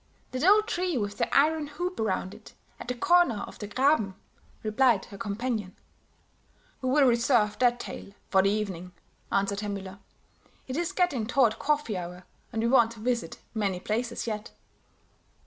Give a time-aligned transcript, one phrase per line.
[0.31, 4.15] "That old tree with the iron hoop around it, at the corner of the Graben,"
[4.63, 5.75] replied her companion.
[6.81, 8.93] "We will reserve that tale for the evening,"
[9.31, 9.99] answered Herr Müller;
[10.67, 14.49] "it is getting toward coffee hour, and we want to visit many places yet."